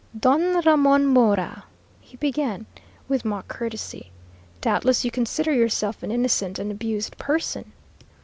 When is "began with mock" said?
2.17-3.47